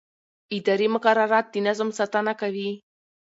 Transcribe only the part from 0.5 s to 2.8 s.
اداري مقررات د نظم ساتنه کوي.